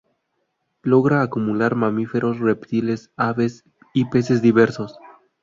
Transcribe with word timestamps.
Logra 0.81 1.21
acumular 1.21 1.75
mamíferos, 1.75 2.39
reptiles, 2.39 3.11
aves 3.17 3.65
y 3.93 4.05
peces 4.05 4.41
diversos. 4.41 4.97